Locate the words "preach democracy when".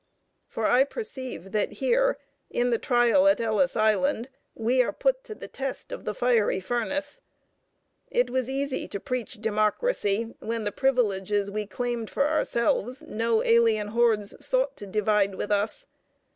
8.99-10.63